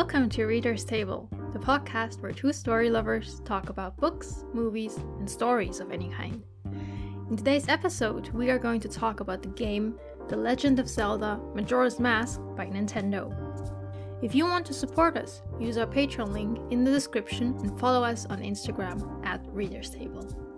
[0.00, 5.28] Welcome to Reader's Table, the podcast where two story lovers talk about books, movies, and
[5.28, 6.42] stories of any kind.
[7.28, 9.98] In today's episode, we are going to talk about the game
[10.30, 13.30] The Legend of Zelda Majora's Mask by Nintendo.
[14.22, 18.02] If you want to support us, use our Patreon link in the description and follow
[18.02, 20.49] us on Instagram at Reader's Table.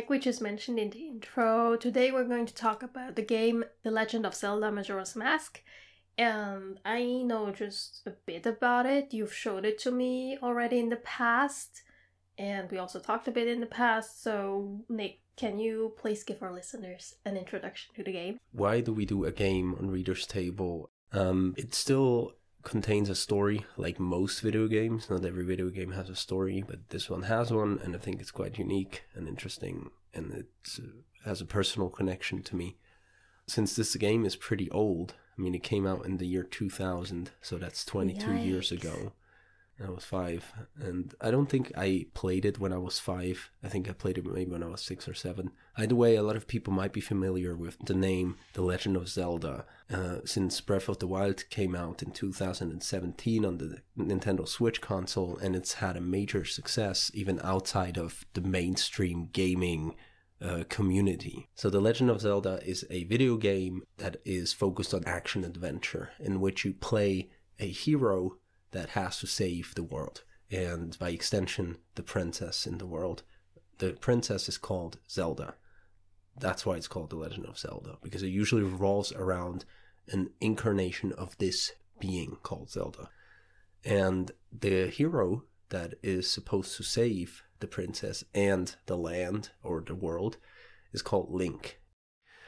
[0.00, 3.66] Like we just mentioned in the intro, today we're going to talk about the game
[3.82, 5.60] The Legend of Zelda Majora's Mask.
[6.16, 9.12] And I know just a bit about it.
[9.12, 11.82] You've showed it to me already in the past,
[12.38, 14.22] and we also talked a bit in the past.
[14.22, 18.40] So, Nick, can you please give our listeners an introduction to the game?
[18.52, 20.88] Why do we do a game on Reader's Table?
[21.12, 22.32] Um, it still
[22.62, 25.08] contains a story like most video games.
[25.08, 28.20] Not every video game has a story, but this one has one, and I think
[28.20, 30.46] it's quite unique and interesting, and it
[30.78, 30.86] uh,
[31.24, 32.76] has a personal connection to me.
[33.46, 37.30] Since this game is pretty old, I mean, it came out in the year 2000,
[37.40, 38.44] so that's 22 Yikes.
[38.46, 39.12] years ago.
[39.84, 43.50] I was five, and I don't think I played it when I was five.
[43.62, 45.52] I think I played it maybe when I was six or seven.
[45.76, 49.08] Either way, a lot of people might be familiar with the name The Legend of
[49.08, 54.80] Zelda, uh, since Breath of the Wild came out in 2017 on the Nintendo Switch
[54.80, 59.94] console, and it's had a major success even outside of the mainstream gaming
[60.42, 61.48] uh, community.
[61.54, 66.10] So, The Legend of Zelda is a video game that is focused on action adventure,
[66.18, 68.38] in which you play a hero
[68.72, 73.22] that has to save the world, and by extension, the princess in the world.
[73.78, 75.54] The princess is called Zelda.
[76.38, 79.64] That's why it's called The Legend of Zelda, because it usually revolves around
[80.08, 83.10] an incarnation of this being called Zelda.
[83.84, 89.94] And the hero that is supposed to save the princess and the land or the
[89.94, 90.36] world
[90.92, 91.80] is called Link.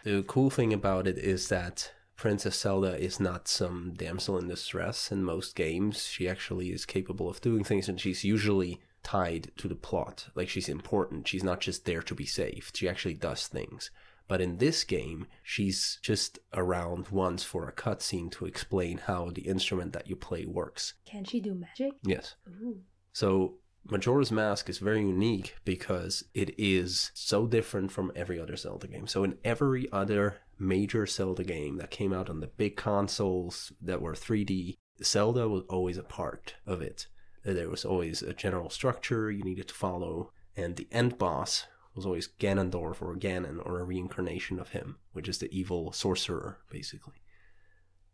[0.05, 5.11] The cool thing about it is that Princess Zelda is not some damsel in distress
[5.11, 6.07] in most games.
[6.07, 10.29] She actually is capable of doing things and she's usually tied to the plot.
[10.37, 11.27] Like she's important.
[11.27, 12.77] She's not just there to be saved.
[12.77, 13.91] She actually does things.
[14.29, 19.49] But in this game, she's just around once for a cutscene to explain how the
[19.49, 20.95] instrument that you play works.
[21.05, 21.95] Can she do magic?
[22.05, 22.37] Yes.
[22.63, 22.83] Ooh.
[23.13, 23.55] So
[23.91, 29.09] Majora's Mask is very unique because it is so different from every other Zelda game.
[29.09, 34.01] So in every other major Zelda game that came out on the big consoles that
[34.01, 37.07] were 3D, Zelda was always a part of it.
[37.45, 42.07] There was always a general structure you needed to follow, and the end boss was
[42.07, 47.17] always Ganondorf or Ganon or a reincarnation of him, which is the evil sorcerer, basically.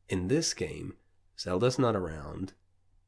[0.08, 0.94] In this game,
[1.38, 2.54] Zelda's not around,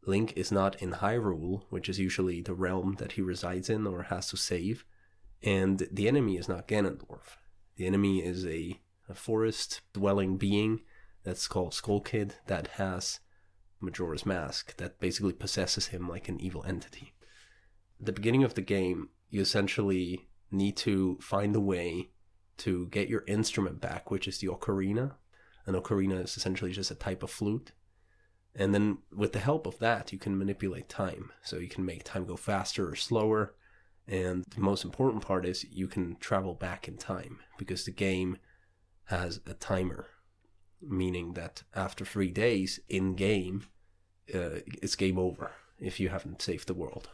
[0.06, 4.04] Link is not in Hyrule, which is usually the realm that he resides in or
[4.04, 4.84] has to save,
[5.42, 7.36] and the enemy is not Ganondorf.
[7.76, 10.80] The enemy is a, a forest dwelling being
[11.22, 13.20] that's called Skull Kid that has
[13.80, 17.12] Majora's Mask that basically possesses him like an evil entity.
[17.98, 22.10] At the beginning of the game, you essentially need to find a way
[22.58, 25.12] to get your instrument back, which is the ocarina.
[25.66, 27.72] An ocarina is essentially just a type of flute
[28.54, 31.32] and then with the help of that, you can manipulate time.
[31.42, 33.54] So you can make time go faster or slower.
[34.08, 38.38] And the most important part is you can travel back in time because the game
[39.10, 40.06] has a timer,
[40.80, 43.64] meaning that after three days in game,
[44.32, 47.08] uh, it's game over if you haven't saved the world.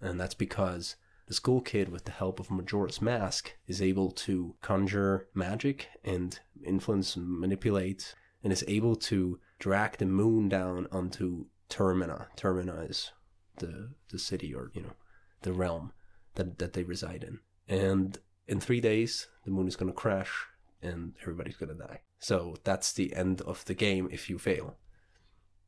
[0.00, 0.96] And that's because
[1.26, 6.38] the Skull Kid, with the help of Majora's Mask, is able to conjure magic and
[6.64, 12.26] influence, manipulate, and is able to drag the moon down onto Termina.
[12.36, 13.12] Termina is
[13.58, 14.94] the the city or you know
[15.42, 15.92] the realm
[16.36, 17.40] that that they reside in.
[17.68, 18.18] And
[18.48, 20.46] in three days, the moon is going to crash
[20.82, 22.00] and everybody's to die.
[22.18, 24.76] So that's the end of the game if you fail,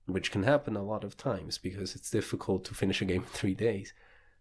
[0.07, 3.29] which can happen a lot of times because it's difficult to finish a game in
[3.29, 3.93] three days.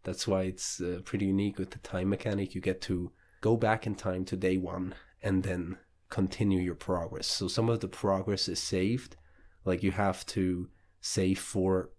[0.03, 2.55] That's why it's uh, pretty unique with the time mechanic.
[2.55, 5.77] You get to go back in time to day one and then
[6.09, 7.27] continue your progress.
[7.27, 9.15] So some of the progress is saved
[9.65, 10.69] like you have to
[10.99, 11.91] save four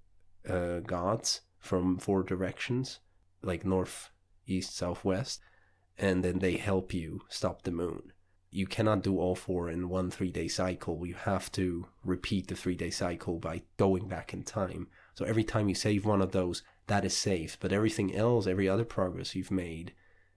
[0.48, 3.00] uh, gods from four directions,
[3.42, 4.10] like north,
[4.46, 5.40] east, south, west,
[5.96, 8.12] and then they help you stop the moon.
[8.52, 11.06] You cannot do all four in one three day cycle.
[11.06, 14.88] You have to repeat the three day cycle by going back in time.
[15.14, 17.58] So every time you save one of those, that is saved.
[17.60, 19.94] But everything else, every other progress you've made,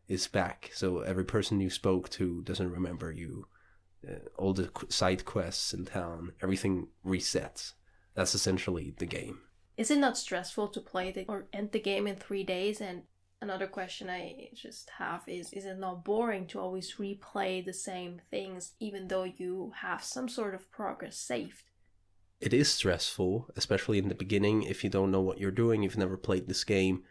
[0.07, 0.71] is back.
[0.73, 3.47] So every person you spoke to doesn't remember you
[4.07, 7.73] uh, all the side quests in town, everything resets.
[8.13, 9.39] That's essentially the game.
[9.77, 13.03] Is it not stressful to play the, or end the game in three days and
[13.41, 18.21] another question I just have is is it not boring to always replay the same
[18.29, 21.63] things even though you have some sort of progress saved?
[22.41, 25.97] It is stressful, especially in the beginning if you don't know what you're doing, you've
[25.97, 27.03] never played this game.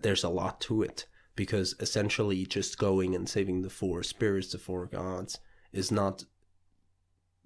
[0.00, 4.58] There's a lot to it because essentially just going and saving the four spirits, the
[4.58, 5.38] four gods
[5.72, 6.24] is not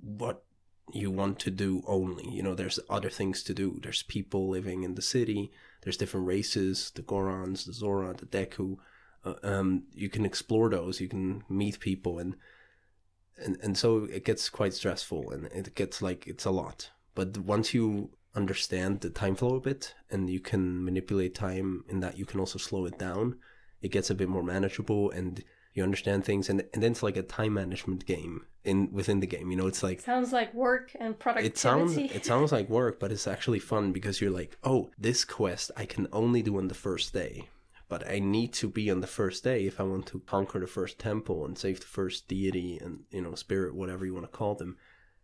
[0.01, 0.45] what
[0.93, 2.29] you want to do only.
[2.29, 3.79] You know, there's other things to do.
[3.83, 5.53] There's people living in the city.
[5.83, 8.77] There's different races, the Gorons, the Zora, the Deku.
[9.25, 11.01] Uh, um, you can explore those.
[11.01, 12.37] You can meet people, and
[13.37, 16.91] and and so it gets quite stressful, and it gets like it's a lot.
[17.15, 22.01] But once you understand the time flow a bit, and you can manipulate time in
[22.01, 23.39] that you can also slow it down,
[23.81, 25.43] it gets a bit more manageable, and
[25.75, 29.27] you understand things, and and then it's like a time management game in within the
[29.27, 29.51] game.
[29.51, 31.55] You know, it's like sounds like work and productivity.
[31.55, 35.25] It sounds it sounds like work, but it's actually fun because you're like, oh, this
[35.25, 37.49] quest I can only do on the first day,
[37.89, 40.67] but I need to be on the first day if I want to conquer the
[40.67, 44.37] first temple and save the first deity and you know spirit, whatever you want to
[44.37, 44.77] call them.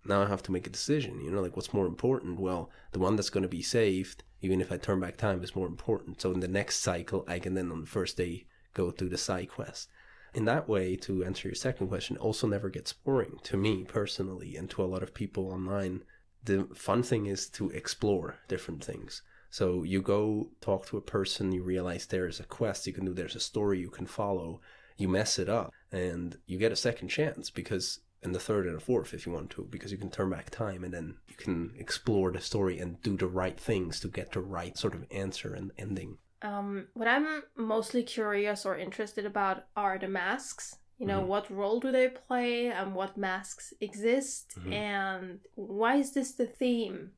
[0.05, 1.21] Now I have to make a decision.
[1.21, 2.41] You know, like what's more important?
[2.41, 5.57] Well, the one that's going to be saved, even if I turn back time, is
[5.57, 6.23] more important.
[6.23, 9.19] So in the next cycle, I can then on the first day go through the
[9.19, 9.89] side quest
[10.39, 14.55] in that way, to answer your second question, also never gets boring to me personally
[14.55, 16.05] and to a lot of people online.
[16.45, 19.23] The fun thing is to explore different things.
[19.51, 23.05] So you go talk to a person, you realize there is a quest you can
[23.05, 24.61] do, there's a story you can follow,
[24.97, 28.77] you mess it up, and you get a second chance because and the third and
[28.77, 31.35] the fourth if you want to, because you can turn back time and then you
[31.35, 35.05] can explore the story and do the right things to get the right sort of
[35.11, 36.19] answer and ending.
[36.43, 40.77] Um, what I'm mostly curious or interested about are the masks.
[40.99, 41.29] You know, mm-hmm.
[41.29, 44.73] what role do they play and what masks exist mm-hmm.
[44.73, 47.13] and why is this the theme?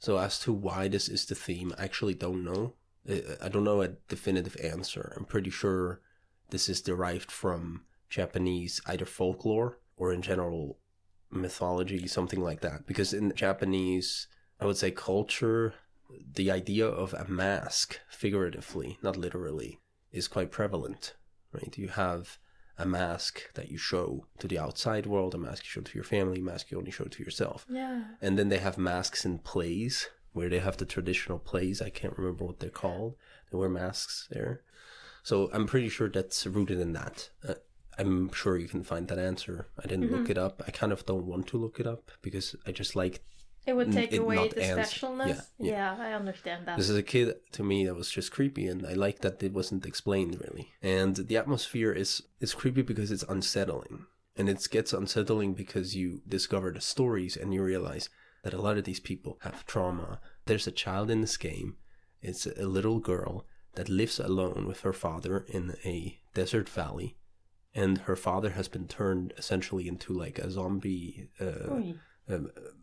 [0.00, 2.74] So, as to why this is the theme, I actually don't know.
[3.40, 5.14] I don't know a definitive answer.
[5.16, 6.00] I'm pretty sure
[6.50, 10.78] this is derived from Japanese either folklore or in general
[11.30, 12.86] mythology, something like that.
[12.86, 14.26] Because in Japanese,
[14.58, 15.74] I would say culture,
[16.34, 19.80] the idea of a mask, figuratively, not literally,
[20.12, 21.14] is quite prevalent,
[21.52, 21.76] right?
[21.76, 22.38] You have
[22.78, 26.04] a mask that you show to the outside world, a mask you show to your
[26.04, 27.66] family, a mask you only show to yourself.
[27.68, 28.04] Yeah.
[28.20, 31.82] And then they have masks in plays where they have the traditional plays.
[31.82, 33.16] I can't remember what they're called.
[33.50, 34.62] They wear masks there.
[35.22, 37.30] So I'm pretty sure that's rooted in that.
[37.46, 37.54] Uh,
[37.98, 39.66] I'm sure you can find that answer.
[39.78, 40.14] I didn't mm-hmm.
[40.14, 40.62] look it up.
[40.66, 43.22] I kind of don't want to look it up because I just like
[43.66, 45.28] it would take it away the specialness.
[45.58, 45.96] Yeah, yeah.
[45.96, 46.76] yeah, I understand that.
[46.76, 49.52] This is a kid to me that was just creepy, and I like that it
[49.52, 50.72] wasn't explained really.
[50.82, 56.22] And the atmosphere is is creepy because it's unsettling, and it gets unsettling because you
[56.26, 58.08] discover the stories and you realize
[58.42, 60.20] that a lot of these people have trauma.
[60.46, 61.76] There's a child in this game.
[62.22, 67.16] It's a little girl that lives alone with her father in a desert valley,
[67.74, 71.28] and her father has been turned essentially into like a zombie.
[71.38, 71.92] Uh,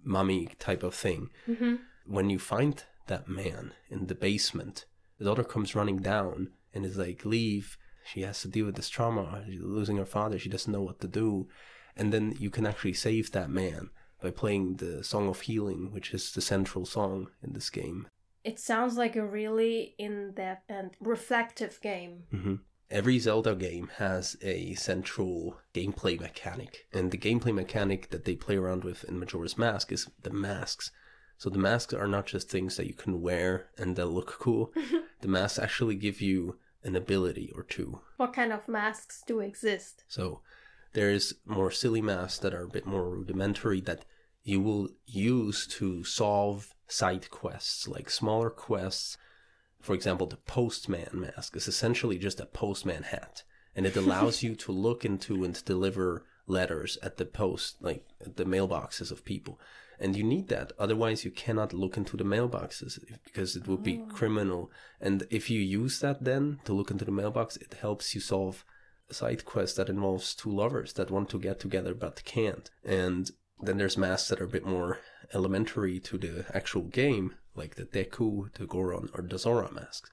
[0.03, 1.29] mummy type of thing.
[1.47, 1.75] Mm-hmm.
[2.05, 4.85] When you find that man in the basement,
[5.17, 8.87] the daughter comes running down and is like, "Leave." She has to deal with this
[8.87, 10.39] trauma, She's losing her father.
[10.39, 11.49] She doesn't know what to do,
[11.97, 13.89] and then you can actually save that man
[14.21, 18.07] by playing the Song of Healing, which is the central song in this game.
[18.45, 22.23] It sounds like a really in-depth and reflective game.
[22.33, 22.55] Mm-hmm
[22.89, 26.87] every Zelda game has a central gameplay mechanic.
[26.93, 30.91] And the gameplay mechanic that they play around with in Majora's Mask is the masks.
[31.37, 34.73] So the masks are not just things that you can wear and that look cool.
[35.21, 38.01] the masks actually give you an ability or two.
[38.17, 40.03] What kind of masks do exist?
[40.07, 40.41] So
[40.93, 44.05] there's more silly masks that are a bit more rudimentary that
[44.43, 49.17] you will use to solve side quests, like smaller quests
[49.87, 54.53] for example, the postman mask is essentially just a postman hat, and it allows you
[54.53, 59.61] to look into and deliver letters at the post, like at the mailboxes of people.
[59.97, 64.03] And you need that, otherwise you cannot look into the mailboxes because it would be
[64.03, 64.13] oh.
[64.13, 64.69] criminal.
[64.99, 68.65] And if you use that then to look into the mailbox, it helps you solve
[69.09, 72.69] a side quest that involves two lovers that want to get together but can't.
[72.83, 74.99] And then there's masks that are a bit more
[75.33, 80.11] elementary to the actual game, like the Deku, the Goron, or the Zora masks.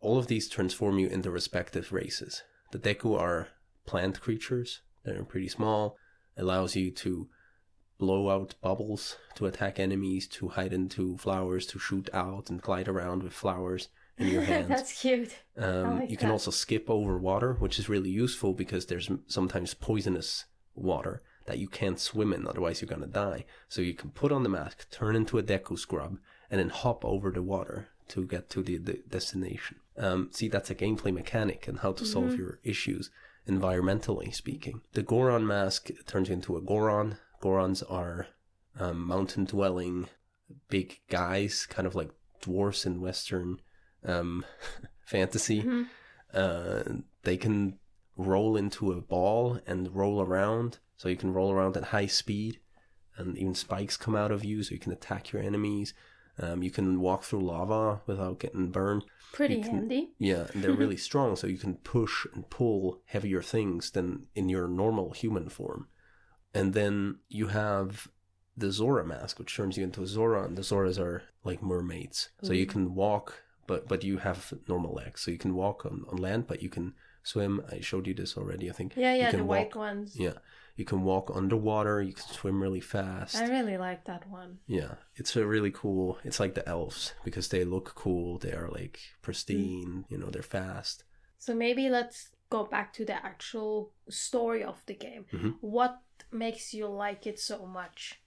[0.00, 2.42] All of these transform you into respective races.
[2.72, 3.48] The Deku are
[3.86, 5.96] plant creatures that are pretty small,
[6.36, 7.28] allows you to
[7.98, 12.88] blow out bubbles to attack enemies, to hide into flowers, to shoot out and glide
[12.88, 14.68] around with flowers in your hands.
[14.68, 15.34] That's cute.
[15.56, 16.34] Um, like you can that.
[16.34, 20.44] also skip over water, which is really useful because there's sometimes poisonous
[20.74, 23.44] water that you can't swim in, otherwise you're gonna die.
[23.68, 26.18] So you can put on the mask, turn into a Deku scrub,
[26.50, 29.78] and then hop over the water to get to the, the destination.
[29.96, 32.38] um, see that's a gameplay mechanic and how to solve Mhm.
[32.38, 33.10] your issues
[33.48, 34.80] environmentally speaking.
[34.92, 37.18] The Goron mask turns you into a Goron.
[37.40, 38.26] Gorons are
[38.80, 40.08] um, mountain dwelling
[40.68, 42.10] big guys, kind of like
[42.40, 43.60] dwarfs in Western
[44.04, 44.44] um,
[45.06, 45.62] fantasy.
[45.62, 45.86] Mhm.
[46.32, 46.82] Uh,
[47.22, 47.78] they can
[48.16, 52.60] roll into a ball and roll around, so you can roll around at high speed,
[53.16, 55.94] and even spikes come out of you, so you can attack your enemies.
[56.38, 59.04] Um, you can walk through lava without getting burned.
[59.32, 60.12] Pretty can- handy.
[60.18, 64.48] Yeah, and they're really strong, so you can push and pull heavier things than in
[64.48, 65.88] your normal human form.
[66.52, 68.08] And then you have
[68.56, 72.30] the Zora mask, which turns you into a Zora, and the Zoras are like mermaids.
[72.42, 76.04] So you can walk, but but you have normal legs, so you can walk on,
[76.10, 77.60] on land, but you can swim.
[77.72, 78.94] I showed you this already, I think.
[78.96, 80.16] Yeah, You yeah, can the white walk- ones.
[80.16, 80.34] Yeah,
[80.76, 82.02] you can walk underwater.
[82.02, 83.36] You can swim really fast.
[83.36, 84.58] I really like that one.
[84.66, 86.18] Yeah, it's a really cool.
[86.24, 88.38] It's like the elves because they look cool.
[88.38, 90.04] They are like pristine.
[90.08, 91.04] You know, they're fast.
[91.38, 95.24] So maybe let's go back to the actual story of the game.
[95.32, 95.54] Mhm.
[95.60, 98.20] What makes you like it so much?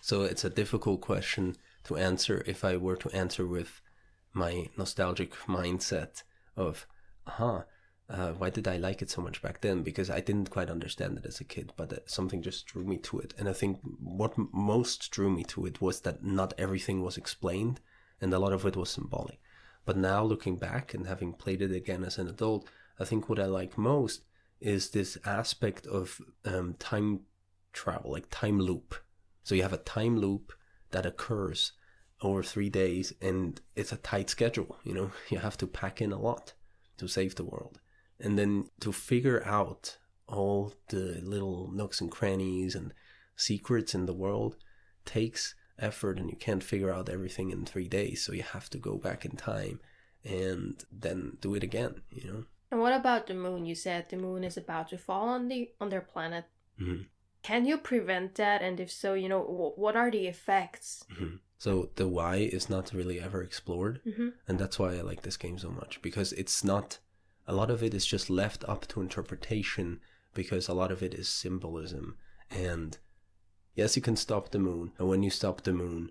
[0.00, 3.80] So it's a difficult question to answer if I were to answer with
[4.36, 6.22] my nostalgic mindset
[6.56, 6.86] of,
[7.26, 7.62] huh,
[8.08, 9.82] uh, why did I like it so much back then?
[9.82, 12.98] Because I didn't quite understand it as a kid, but uh, something just drew me
[12.98, 13.34] to it.
[13.38, 17.80] And I think what most drew me to it was that not everything was explained
[18.20, 19.40] and a lot of it was symbolic.
[19.84, 22.68] But now looking back and having played it again as an adult,
[23.00, 24.24] I think what I like most
[24.60, 27.20] is this aspect of um, time
[27.72, 28.94] travel, like time loop.
[29.42, 30.52] So you have a time loop
[30.90, 31.72] that occurs
[32.22, 34.76] over three days and it's a tight schedule.
[34.84, 36.54] You know, you have to pack in a lot
[36.98, 37.80] to save the world.
[38.18, 42.92] And then to figure out all the little nooks and crannies and
[43.36, 44.56] secrets in the world
[45.04, 48.24] takes effort and you can't figure out everything in three days.
[48.24, 49.80] So you have to go back in time
[50.24, 52.44] and then do it again, you know?
[52.70, 53.64] And what about the moon?
[53.66, 56.46] You said the moon is about to fall on the on their planet.
[56.80, 57.06] Mhm.
[57.46, 58.60] Can you prevent that?
[58.62, 61.04] And if so, you know wh- what are the effects?
[61.14, 61.38] Mhm.
[61.58, 64.00] So the why is not really ever explored.
[64.04, 66.98] hmm and that's why I like this game so much because it's not
[67.46, 70.00] a lot of it is just left up to interpretation
[70.34, 72.16] because a lot of it is symbolism
[72.50, 72.98] and
[73.80, 76.10] yes you can stop the moon and when you stop the moon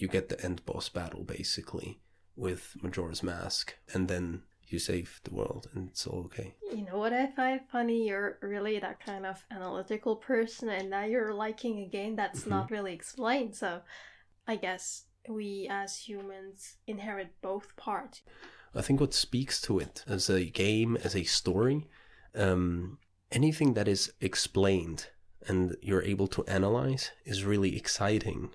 [0.00, 2.00] you get the end boss battle basically
[2.36, 6.98] with Majora's Mask and then you save the world and it's all okay You know
[6.98, 8.08] what I find funny?
[8.08, 12.50] You're really that kind of analytical person, and now you're liking a game that's Mhm.
[12.50, 13.54] not really explained.
[13.54, 13.82] So,
[14.46, 18.22] I guess we as humans inherit both parts.
[18.74, 21.88] I think what speaks to it as a game, as a story,
[22.34, 22.98] um,
[23.30, 25.10] anything that is explained
[25.46, 28.50] and you're able to analyze is really exciting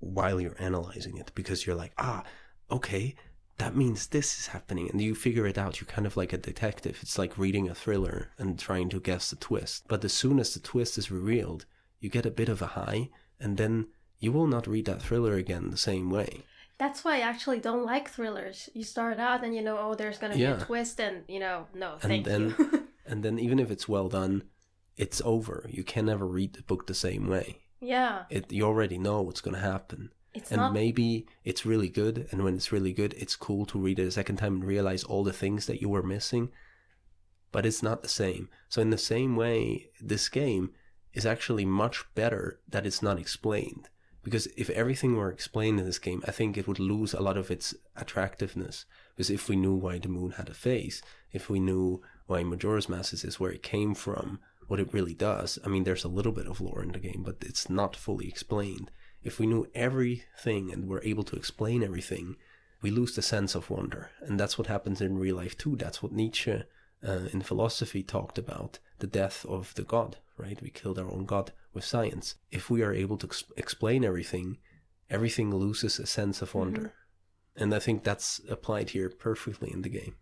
[0.00, 2.22] while you're analyzing it because you're like, ah,
[2.70, 3.14] okay,
[3.58, 4.88] that means this is happening.
[4.90, 5.80] And you figure it out.
[5.80, 6.98] You're kind of like a detective.
[7.02, 9.84] It's like reading a thriller and trying to guess the twist.
[9.88, 11.66] But as soon as the twist is revealed,
[12.00, 13.86] you get a bit of a high, and then
[14.18, 16.42] you will not read that thriller again the same way.
[16.78, 18.68] That's why I actually don't like thrillers.
[18.74, 21.66] You start out and you know, oh, there's gonna be a twist, and you know,
[21.74, 22.88] no, And thank then- you.
[23.06, 24.44] And then even if it's well done,
[24.96, 25.68] it's over.
[25.70, 27.58] You can never read the book the same way.
[27.80, 30.10] yeah, It you already know what's going to happen.
[30.34, 30.72] It's and not.
[30.72, 34.10] maybe it's really good and when it's really good, it's cool to read it a
[34.10, 36.50] second time and realize all the things that you were missing.
[37.52, 38.48] But it's not the same.
[38.68, 40.72] So in the same way, this game
[41.12, 43.88] is actually much better that it's not explained.
[44.24, 47.36] Because if everything were explained in this game, I think it would lose a lot
[47.36, 48.86] of its attractiveness.
[49.14, 52.88] Because if we knew why the moon had a face, if we knew why Majora's
[52.88, 56.32] Mask is where it came from, what it really does, I mean, there's a little
[56.32, 58.90] bit of lore in the game, but it's not fully explained.
[59.24, 62.36] If we knew everything and were able to explain everything,
[62.82, 64.10] we lose the sense of wonder.
[64.20, 65.76] And that's what happens in real life too.
[65.76, 66.62] That's what Nietzsche
[67.06, 70.60] uh, in philosophy talked about the death of the god, right?
[70.60, 72.36] We killed our own god with science.
[72.50, 74.58] If we are able to ex- explain everything,
[75.08, 76.92] everything loses a sense of wonder.
[77.56, 80.16] And I think that's applied here perfectly in the game.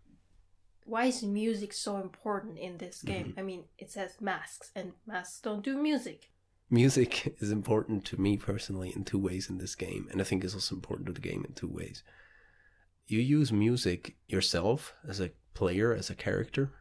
[0.85, 3.27] Why is music so important in this game?
[3.27, 3.39] Mm-hmm.
[3.39, 6.29] I mean, it says masks, and masks don't do music.
[6.69, 10.43] Music is important to me personally in two ways in this game, and I think
[10.43, 12.03] it's also important to the game in two ways.
[13.05, 16.71] You use music yourself as a player, as a character.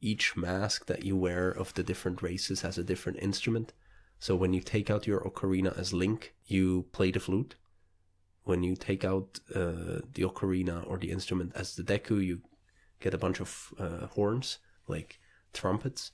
[0.00, 3.72] Each mask that you wear of the different races has a different instrument.
[4.18, 7.56] So when you take out your ocarina as Link, you play the flute.
[8.44, 12.40] When you take out uh, the ocarina or the instrument as the Deku, you
[13.00, 15.18] get a bunch of uh, horns, like
[15.52, 16.12] trumpets.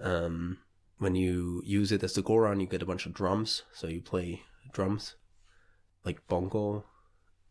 [0.00, 0.58] Um,
[0.98, 3.62] when you use it as the Goron, you get a bunch of drums.
[3.72, 5.16] So you play drums,
[6.04, 6.84] like bongo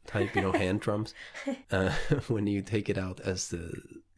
[0.06, 1.14] type, you know, hand drums.
[1.72, 1.92] Uh,
[2.28, 3.72] when you take it out as the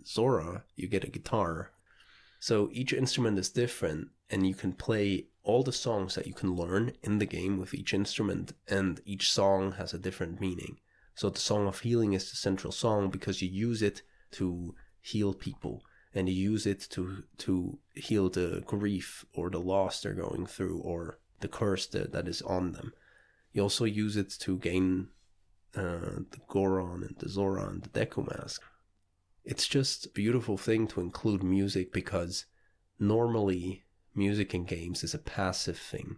[0.06, 1.72] Zora, you get a guitar.
[2.40, 6.56] So each instrument is different, and you can play all the songs that you can
[6.56, 10.78] learn in the game with each instrument, and each song has a different meaning.
[11.16, 15.34] So the Song of Healing is the central song because you use it to heal
[15.34, 15.84] people,
[16.14, 21.20] and use it to to heal the grief or the loss they're going through, or
[21.40, 22.94] the curse that, that is on them.
[23.54, 25.10] You also use it to gain
[25.76, 28.62] uh, the Goron and the Zora and the Deku mask.
[29.46, 32.46] It's just a beautiful thing to include music because
[33.00, 36.18] normally music in games is a passive thing.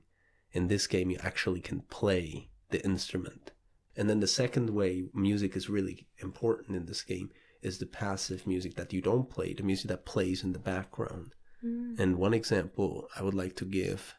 [0.54, 3.52] In this game, you actually can play the instrument.
[3.96, 7.30] And then the second way music is really important in this game
[7.62, 11.34] is the passive music that you don't play, the music that plays in the background.
[11.64, 12.00] Mm.
[12.00, 14.16] And one example I would like to give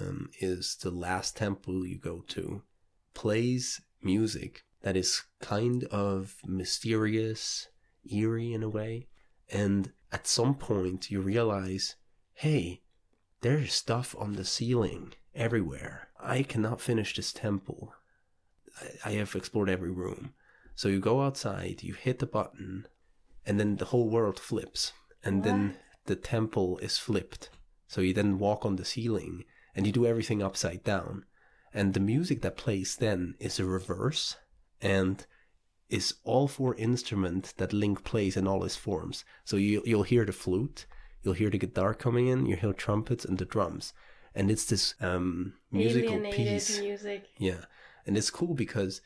[0.00, 2.62] um, is the last temple you go to
[3.14, 7.68] plays music that is kind of mysterious,
[8.10, 9.08] eerie in a way.
[9.50, 11.96] And at some point, you realize,
[12.34, 12.82] hey,
[13.42, 16.08] there's stuff on the ceiling everywhere.
[16.20, 17.94] I cannot finish this temple.
[18.80, 20.34] I, I have explored every room.
[20.74, 22.86] So you go outside, you hit the button,
[23.44, 24.92] and then the whole world flips.
[25.24, 25.76] And then
[26.06, 27.50] the temple is flipped.
[27.86, 31.24] So you then walk on the ceiling and you do everything upside down.
[31.72, 34.36] And the music that plays then is a reverse
[34.80, 35.24] and
[35.88, 39.24] is all four instruments that Link plays in all his forms.
[39.44, 40.86] So you, you'll hear the flute,
[41.22, 43.92] you'll hear the guitar coming in, you'll hear trumpets and the drums.
[44.34, 46.80] And it's this um, musical Alienated piece.
[46.80, 47.28] music.
[47.38, 47.64] Yeah.
[48.06, 49.02] And it's cool because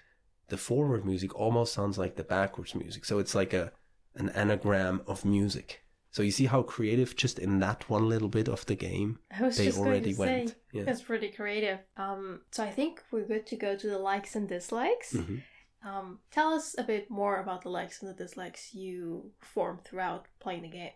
[0.49, 3.05] the forward music almost sounds like the backwards music.
[3.05, 3.73] So it's like a
[4.15, 5.83] an anagram of music.
[6.11, 9.19] So you see how creative just in that one little bit of the game
[9.57, 10.49] they already went.
[10.51, 10.85] say Yeah.
[10.85, 11.81] that's pretty creative.
[11.99, 15.13] Um, so I think we're good to go to the likes and dislikes.
[15.13, 15.43] Mhm.
[15.85, 20.27] Um, tell us a bit more about the likes and the dislikes you formed throughout
[20.41, 20.93] playing the game.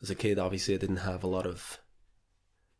[0.00, 1.80] As a kid, obviously, I didn't have a lot of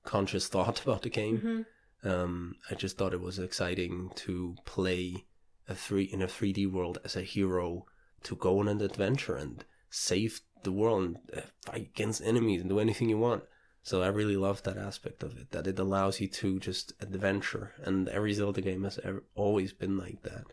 [0.04, 1.38] conscious thought about the game.
[1.38, 2.08] Mm-hmm.
[2.08, 5.26] Um, I just thought it was exciting to play
[5.70, 7.86] a three in a 3D world as a hero
[8.24, 12.68] to go on an adventure and save the world and uh, fight against enemies and
[12.68, 13.44] do anything you want.
[13.82, 17.72] So I really love that aspect of it, that it allows you to just adventure.
[17.82, 20.44] And every Zelda game has ever, always been like that.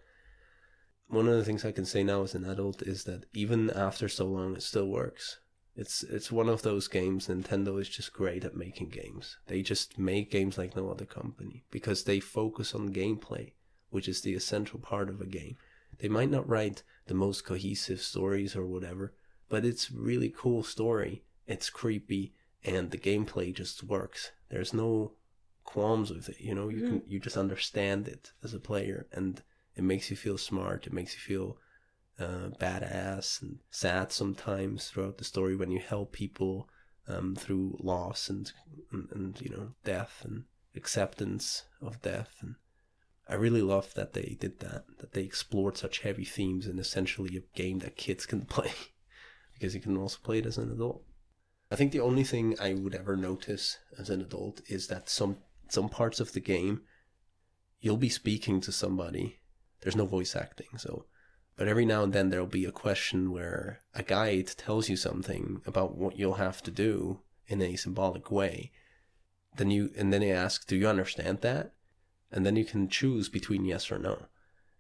[1.08, 4.08] One of the things I can say now as an adult is that even after
[4.08, 5.40] so long, it still works.
[5.76, 7.28] It's it's one of those games.
[7.28, 9.38] Nintendo is just great at making games.
[9.48, 13.52] They just make games like no other company because they focus on gameplay,
[13.90, 15.58] which is the essential part of a game.
[16.00, 19.14] They might not write the most cohesive stories or whatever,
[19.50, 21.24] but it's really cool story.
[21.48, 24.32] It's creepy and the gameplay just works.
[24.50, 25.14] There's no
[25.64, 26.40] qualms with it.
[26.40, 29.42] You know, you can you just understand it as a player, and
[29.76, 30.88] it makes you feel smart.
[30.88, 31.58] It makes you feel
[32.20, 36.68] uh, badass and sad sometimes throughout the story when you help people
[37.08, 38.52] um, through loss and,
[38.92, 40.46] and and you know death and
[40.76, 42.56] acceptance of death and
[43.30, 47.36] I really love that they did that that they explored such heavy themes in essentially
[47.38, 48.72] a game that kids can play
[49.54, 51.04] because you can also play it as an adult.
[51.70, 55.38] I think the only thing I would ever notice as an adult is that some
[55.70, 56.82] some parts of the game
[57.80, 59.40] you'll be speaking to somebody.
[59.82, 61.06] There's no voice acting, so
[61.58, 65.62] but every now and then there'll be a question where a guide tells you something
[65.66, 68.72] about what you'll have to do in a symbolic way.
[69.56, 71.74] Then you and then they ask, "Do you understand that?"
[72.32, 74.26] And then you can choose between yes or no.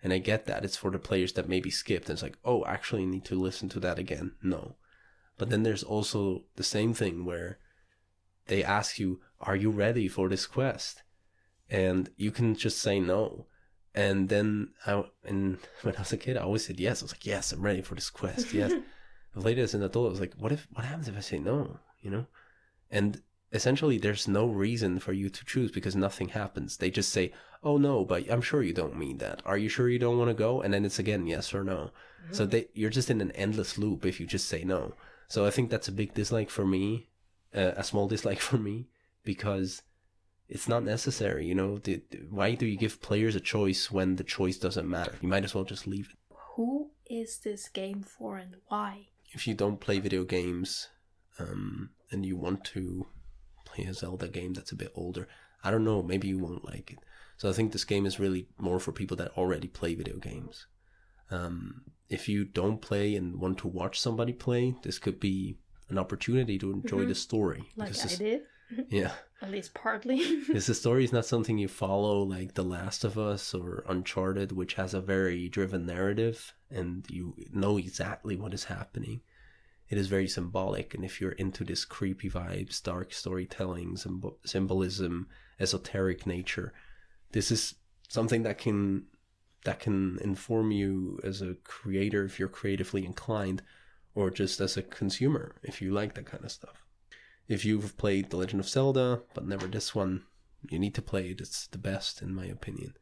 [0.03, 2.09] And I get that it's for the players that maybe skipped.
[2.09, 4.33] And it's like, oh, actually I need to listen to that again.
[4.43, 4.75] No.
[5.37, 7.59] But then there's also the same thing where
[8.47, 11.03] they ask you, are you ready for this quest?
[11.69, 13.45] And you can just say no.
[13.93, 17.01] And then I, and when I was a kid, I always said yes.
[17.01, 18.53] I was like, yes, I'm ready for this quest.
[18.53, 18.73] Yes.
[19.35, 21.79] Later as an adult, I was like, what if, what happens if I say no?
[22.01, 22.25] You know?
[22.89, 26.77] And essentially there's no reason for you to choose because nothing happens.
[26.77, 27.31] They just say,
[27.63, 29.41] "Oh no, but I'm sure you don't mean that.
[29.45, 31.91] Are you sure you don't want to go?" And then it's again yes or no.
[32.31, 34.95] So they you're just in an endless loop if you just say no.
[35.27, 37.09] So I think that's a big dislike for me,
[37.55, 38.87] uh, a small dislike for me
[39.23, 39.81] because
[40.49, 41.45] it's not necessary.
[41.45, 45.15] You know, the, why do you give players a choice when the choice doesn't matter?
[45.21, 46.35] You might as well just leave it.
[46.55, 49.07] Who is this game for and why?
[49.31, 50.87] If you don't play video games,
[51.39, 53.07] um, and you want to
[53.85, 55.27] a Zelda game that's a bit older,
[55.63, 56.99] I don't know, maybe you won't like it.
[57.37, 60.65] So I think this game is really more for people that already play video games.
[61.29, 65.57] Um, if you don't play and want to watch somebody play, this could be
[65.89, 67.07] an opportunity to enjoy Mhm.
[67.09, 68.41] the story Like I this, did.
[68.89, 69.13] Yeah.
[69.41, 70.17] At least partly.
[70.47, 74.51] Because the story is not something you follow like The Last of Us or Uncharted,
[74.51, 79.21] which has a very driven narrative and you know exactly what is happening.
[79.89, 85.27] It is very symbolic, and if you're into this creepy vibes, dark storytelling, symb- symbolism,
[85.59, 86.73] esoteric nature,
[87.31, 87.75] this is
[88.09, 89.05] something that can
[89.63, 93.61] that can inform you as a creator if you're creatively inclined,
[94.15, 96.85] or just as a consumer if you like that kind of stuff.
[97.47, 100.23] If you've played The Legend of Zelda, but never this one,
[100.69, 101.39] you need to play it.
[101.39, 102.93] It's the best, in my opinion.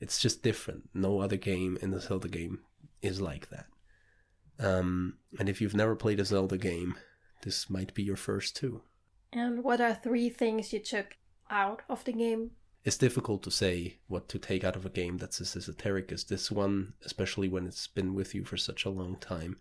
[0.00, 0.90] It's just different.
[0.92, 2.60] No other game in the Zelda game
[3.00, 3.66] is like that.
[4.58, 6.96] Um, and if you've never played a Zelda game,
[7.42, 8.82] this might be your first too.
[9.32, 11.16] And what are three things you took
[11.50, 12.52] out of the game?
[12.84, 16.24] It's difficult to say what to take out of a game that's as esoteric as
[16.24, 19.56] this one, especially when it's been with you for such a long time.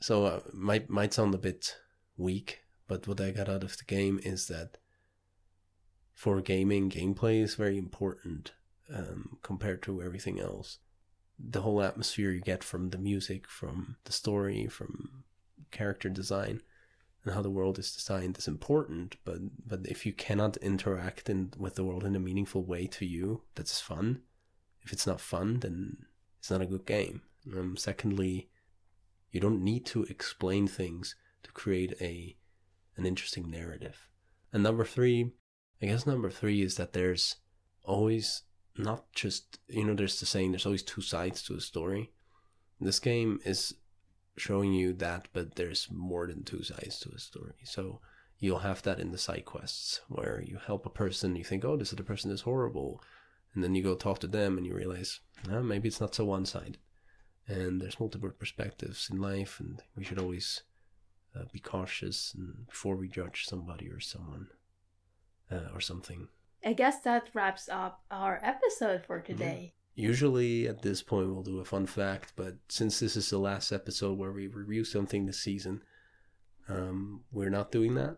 [0.00, 1.76] So uh, might might sound a bit
[2.16, 4.76] weak, but what I got out of the game is that
[6.12, 8.52] for gaming, gameplay is very important
[8.94, 10.78] um, compared to everything else.
[11.38, 15.24] The whole atmosphere you get from the music, from the story, from
[15.70, 16.62] character design,
[17.24, 19.16] and how the world is designed is important.
[19.24, 23.04] But but if you cannot interact in, with the world in a meaningful way to
[23.04, 24.22] you, that's fun.
[24.82, 26.06] If it's not fun, then
[26.38, 27.22] it's not a good game.
[27.56, 28.50] Um, secondly,
[29.32, 32.36] you don't need to explain things to create a
[32.96, 34.08] an interesting narrative.
[34.52, 35.32] And number three,
[35.82, 37.36] I guess number three is that there's
[37.82, 38.42] always
[38.76, 42.10] not just you know there's the saying there's always two sides to a story.
[42.80, 43.74] This game is
[44.36, 47.54] showing you that, but there's more than two sides to a story.
[47.64, 48.00] So
[48.38, 51.76] you'll have that in the side quests where you help a person, you think, oh,
[51.76, 53.00] this other person is horrible,
[53.54, 56.24] and then you go talk to them and you realize, oh, maybe it's not so
[56.24, 56.78] one sided.
[57.46, 60.62] And there's multiple perspectives in life, and we should always
[61.36, 64.48] uh, be cautious and before we judge somebody or someone
[65.50, 66.28] uh, or something.
[66.64, 69.74] I guess that wraps up our episode for today.
[69.96, 73.70] Usually at this point we'll do a fun fact, but since this is the last
[73.70, 75.82] episode where we review something this season,
[76.68, 78.16] um, we're not doing that.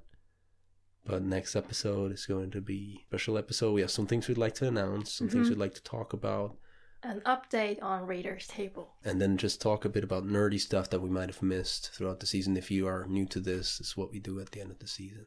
[1.04, 3.72] But next episode is going to be a special episode.
[3.72, 5.50] We have some things we'd like to announce, some things Mhm.
[5.50, 6.56] we'd like to talk about,
[7.02, 8.94] An update on Reader's Table.
[9.04, 12.20] and then just talk a bit about nerdy stuff that we might have missed throughout
[12.20, 12.56] the season.
[12.56, 14.78] If you are new to this, this is what we do at the end of
[14.80, 15.26] the season,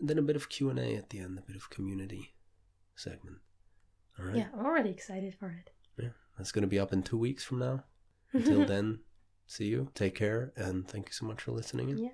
[0.00, 2.34] and then a bit of Q and A at the end, a bit of community
[2.94, 3.38] segment.
[4.18, 5.70] All right, Yeah, I'm already excited for it.
[6.02, 7.84] Yeah, that's going to be up in two weeks from now.
[8.32, 9.00] Until then,
[9.46, 9.88] see you.
[9.94, 11.90] Take care, and thank you so much for listening.
[11.90, 11.98] in.
[11.98, 12.10] yeah.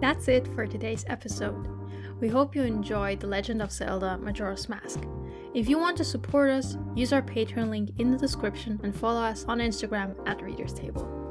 [0.00, 1.68] That's it for today's episode.
[2.20, 5.00] We hope you enjoyed The Legend of Zelda Majora's Mask.
[5.54, 9.20] If you want to support us, use our Patreon link in the description and follow
[9.20, 11.21] us on Instagram at Readers Table.